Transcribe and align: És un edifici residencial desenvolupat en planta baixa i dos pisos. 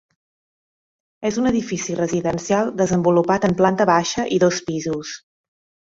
És 1.31 1.37
un 1.41 1.49
edifici 1.51 1.99
residencial 2.01 2.73
desenvolupat 2.83 3.47
en 3.51 3.57
planta 3.63 3.91
baixa 3.95 4.29
i 4.39 4.45
dos 4.47 4.67
pisos. 4.73 5.19